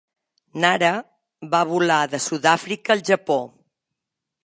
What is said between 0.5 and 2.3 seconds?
Nara va volar de